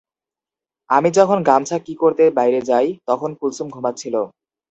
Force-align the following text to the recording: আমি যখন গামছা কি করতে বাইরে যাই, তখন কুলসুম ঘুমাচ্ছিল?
আমি 0.89 1.09
যখন 1.17 1.37
গামছা 1.49 1.77
কি 1.85 1.93
করতে 2.01 2.23
বাইরে 2.37 2.59
যাই, 2.69 2.87
তখন 3.09 3.29
কুলসুম 3.39 3.67
ঘুমাচ্ছিল? 3.75 4.15